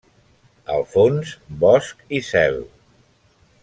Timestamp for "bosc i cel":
1.65-2.61